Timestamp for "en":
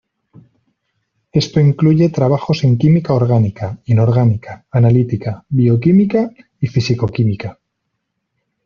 2.63-2.79